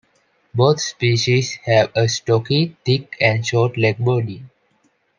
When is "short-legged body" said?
3.45-4.43